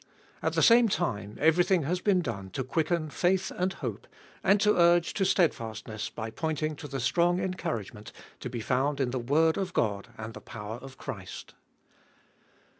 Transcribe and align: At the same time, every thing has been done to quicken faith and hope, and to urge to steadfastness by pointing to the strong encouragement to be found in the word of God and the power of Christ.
At 0.41 0.53
the 0.53 0.63
same 0.63 0.89
time, 0.89 1.37
every 1.39 1.63
thing 1.63 1.83
has 1.83 2.01
been 2.01 2.21
done 2.21 2.49
to 2.53 2.63
quicken 2.63 3.11
faith 3.11 3.51
and 3.55 3.71
hope, 3.71 4.07
and 4.43 4.59
to 4.61 4.75
urge 4.75 5.13
to 5.13 5.25
steadfastness 5.25 6.09
by 6.09 6.31
pointing 6.31 6.75
to 6.77 6.87
the 6.87 6.99
strong 6.99 7.39
encouragement 7.39 8.11
to 8.39 8.49
be 8.49 8.61
found 8.61 8.99
in 8.99 9.11
the 9.11 9.19
word 9.19 9.57
of 9.59 9.73
God 9.73 10.07
and 10.17 10.33
the 10.33 10.41
power 10.41 10.77
of 10.77 10.97
Christ. 10.97 11.53